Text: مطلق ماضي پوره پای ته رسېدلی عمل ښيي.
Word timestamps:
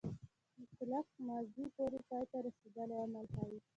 مطلق 0.61 1.07
ماضي 1.27 1.63
پوره 1.75 1.99
پای 2.07 2.23
ته 2.31 2.37
رسېدلی 2.45 2.95
عمل 3.03 3.25
ښيي. 3.33 3.57